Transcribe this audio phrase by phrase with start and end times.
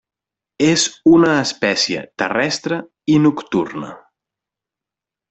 [0.67, 0.85] És
[1.17, 2.79] una espècie terrestre
[3.17, 3.93] i nocturna.